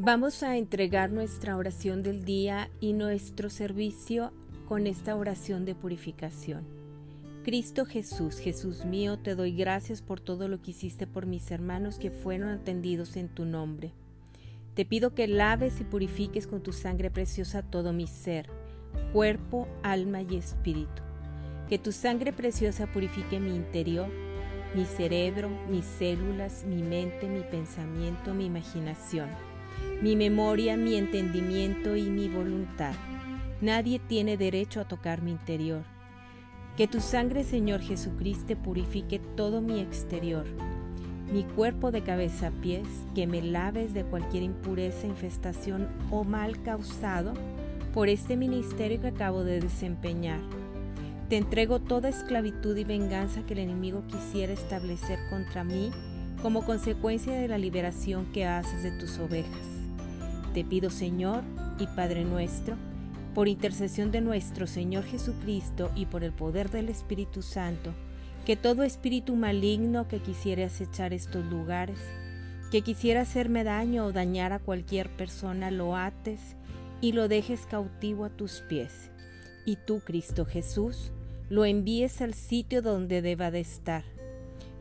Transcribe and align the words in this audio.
Vamos 0.00 0.44
a 0.44 0.56
entregar 0.56 1.10
nuestra 1.10 1.56
oración 1.56 2.04
del 2.04 2.24
día 2.24 2.70
y 2.78 2.92
nuestro 2.92 3.50
servicio 3.50 4.32
con 4.68 4.86
esta 4.86 5.16
oración 5.16 5.64
de 5.64 5.74
purificación. 5.74 6.64
Cristo 7.42 7.84
Jesús, 7.84 8.38
Jesús 8.38 8.84
mío, 8.84 9.18
te 9.18 9.34
doy 9.34 9.56
gracias 9.56 10.00
por 10.00 10.20
todo 10.20 10.46
lo 10.46 10.62
que 10.62 10.70
hiciste 10.70 11.08
por 11.08 11.26
mis 11.26 11.50
hermanos 11.50 11.98
que 11.98 12.12
fueron 12.12 12.50
atendidos 12.50 13.16
en 13.16 13.28
tu 13.28 13.44
nombre. 13.44 13.90
Te 14.74 14.84
pido 14.84 15.16
que 15.16 15.26
laves 15.26 15.80
y 15.80 15.84
purifiques 15.84 16.46
con 16.46 16.62
tu 16.62 16.72
sangre 16.72 17.10
preciosa 17.10 17.62
todo 17.62 17.92
mi 17.92 18.06
ser, 18.06 18.48
cuerpo, 19.12 19.66
alma 19.82 20.22
y 20.22 20.36
espíritu. 20.36 21.02
Que 21.68 21.80
tu 21.80 21.90
sangre 21.90 22.32
preciosa 22.32 22.86
purifique 22.86 23.40
mi 23.40 23.52
interior, 23.52 24.06
mi 24.76 24.84
cerebro, 24.84 25.50
mis 25.68 25.84
células, 25.84 26.64
mi 26.64 26.84
mente, 26.84 27.26
mi 27.26 27.40
pensamiento, 27.40 28.32
mi 28.32 28.46
imaginación 28.46 29.28
mi 30.02 30.16
memoria, 30.16 30.76
mi 30.76 30.94
entendimiento 30.94 31.96
y 31.96 32.02
mi 32.04 32.28
voluntad. 32.28 32.94
Nadie 33.60 33.98
tiene 33.98 34.36
derecho 34.36 34.80
a 34.80 34.86
tocar 34.86 35.22
mi 35.22 35.32
interior. 35.32 35.82
Que 36.76 36.86
tu 36.86 37.00
sangre, 37.00 37.42
Señor 37.42 37.80
Jesucristo, 37.80 38.54
purifique 38.56 39.18
todo 39.18 39.60
mi 39.60 39.80
exterior, 39.80 40.46
mi 41.32 41.42
cuerpo 41.42 41.90
de 41.90 42.02
cabeza 42.02 42.48
a 42.48 42.50
pies, 42.50 42.86
que 43.14 43.26
me 43.26 43.42
laves 43.42 43.92
de 43.94 44.04
cualquier 44.04 44.44
impureza, 44.44 45.06
infestación 45.06 45.88
o 46.10 46.22
mal 46.22 46.62
causado 46.62 47.34
por 47.92 48.08
este 48.08 48.36
ministerio 48.36 49.00
que 49.00 49.08
acabo 49.08 49.42
de 49.42 49.60
desempeñar. 49.60 50.38
Te 51.28 51.36
entrego 51.36 51.80
toda 51.80 52.08
esclavitud 52.08 52.76
y 52.76 52.84
venganza 52.84 53.44
que 53.44 53.54
el 53.54 53.58
enemigo 53.58 54.04
quisiera 54.06 54.52
establecer 54.52 55.18
contra 55.28 55.64
mí 55.64 55.90
como 56.40 56.64
consecuencia 56.64 57.34
de 57.34 57.48
la 57.48 57.58
liberación 57.58 58.26
que 58.32 58.46
haces 58.46 58.82
de 58.82 58.92
tus 58.92 59.18
ovejas. 59.18 59.77
Te 60.54 60.64
pido, 60.64 60.90
Señor 60.90 61.42
y 61.78 61.86
Padre 61.86 62.24
nuestro, 62.24 62.76
por 63.34 63.48
intercesión 63.48 64.10
de 64.10 64.20
nuestro 64.20 64.66
Señor 64.66 65.04
Jesucristo 65.04 65.90
y 65.94 66.06
por 66.06 66.24
el 66.24 66.32
poder 66.32 66.70
del 66.70 66.88
Espíritu 66.88 67.42
Santo, 67.42 67.92
que 68.46 68.56
todo 68.56 68.82
espíritu 68.82 69.36
maligno 69.36 70.08
que 70.08 70.20
quisiera 70.20 70.66
acechar 70.66 71.12
estos 71.12 71.44
lugares, 71.46 71.98
que 72.72 72.80
quisiera 72.80 73.20
hacerme 73.20 73.62
daño 73.62 74.06
o 74.06 74.12
dañar 74.12 74.52
a 74.52 74.58
cualquier 74.58 75.10
persona, 75.10 75.70
lo 75.70 75.96
ates 75.96 76.56
y 77.00 77.12
lo 77.12 77.28
dejes 77.28 77.66
cautivo 77.66 78.24
a 78.24 78.30
tus 78.30 78.62
pies. 78.68 79.10
Y 79.66 79.76
tú, 79.76 80.00
Cristo 80.00 80.46
Jesús, 80.46 81.12
lo 81.50 81.64
envíes 81.64 82.20
al 82.22 82.34
sitio 82.34 82.82
donde 82.82 83.22
deba 83.22 83.50
de 83.50 83.60
estar. 83.60 84.04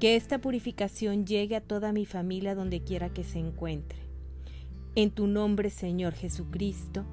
Que 0.00 0.16
esta 0.16 0.38
purificación 0.38 1.24
llegue 1.24 1.54
a 1.54 1.60
toda 1.60 1.92
mi 1.92 2.04
familia 2.04 2.56
donde 2.56 2.82
quiera 2.82 3.10
que 3.10 3.22
se 3.22 3.38
encuentre. 3.38 4.11
En 4.94 5.10
tu 5.10 5.26
nombre, 5.26 5.70
Señor 5.70 6.12
Jesucristo, 6.12 7.06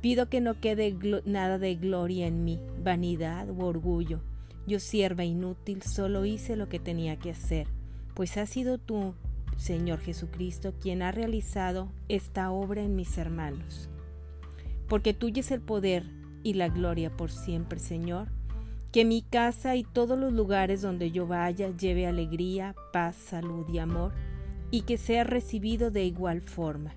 pido 0.00 0.28
que 0.28 0.40
no 0.40 0.58
quede 0.58 0.96
nada 1.24 1.58
de 1.58 1.76
gloria 1.76 2.26
en 2.26 2.44
mí, 2.44 2.58
vanidad 2.82 3.48
u 3.48 3.62
orgullo. 3.62 4.20
Yo 4.66 4.80
sierva 4.80 5.24
inútil, 5.24 5.80
solo 5.82 6.24
hice 6.24 6.56
lo 6.56 6.68
que 6.68 6.80
tenía 6.80 7.20
que 7.20 7.30
hacer, 7.30 7.68
pues 8.14 8.36
has 8.36 8.50
sido 8.50 8.78
tú, 8.78 9.14
Señor 9.56 10.00
Jesucristo, 10.00 10.74
quien 10.80 11.02
ha 11.02 11.12
realizado 11.12 11.92
esta 12.08 12.50
obra 12.50 12.82
en 12.82 12.96
mis 12.96 13.16
hermanos. 13.16 13.88
Porque 14.88 15.14
tuyo 15.14 15.38
es 15.38 15.52
el 15.52 15.60
poder 15.60 16.10
y 16.42 16.54
la 16.54 16.68
gloria 16.68 17.16
por 17.16 17.30
siempre, 17.30 17.78
Señor. 17.78 18.26
Que 18.90 19.04
mi 19.04 19.22
casa 19.22 19.76
y 19.76 19.84
todos 19.84 20.18
los 20.18 20.32
lugares 20.32 20.82
donde 20.82 21.12
yo 21.12 21.28
vaya 21.28 21.70
lleve 21.76 22.08
alegría, 22.08 22.74
paz, 22.92 23.14
salud 23.14 23.68
y 23.72 23.78
amor, 23.78 24.12
y 24.72 24.82
que 24.82 24.98
sea 24.98 25.22
recibido 25.22 25.92
de 25.92 26.04
igual 26.04 26.40
forma 26.40 26.96